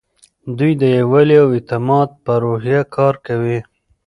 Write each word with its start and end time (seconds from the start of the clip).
دوی 0.57 0.71
د 0.81 0.83
یووالي 0.97 1.35
او 1.43 1.47
اعتماد 1.57 2.09
په 2.23 2.31
روحیه 2.43 2.81
کار 2.95 3.15
کوي. 3.25 3.59